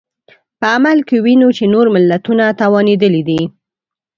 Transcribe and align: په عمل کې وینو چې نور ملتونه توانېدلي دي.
په 0.59 0.65
عمل 0.75 0.97
کې 1.07 1.17
وینو 1.25 1.49
چې 1.57 1.63
نور 1.73 1.85
ملتونه 1.95 2.45
توانېدلي 2.61 3.21
دي. 3.29 3.41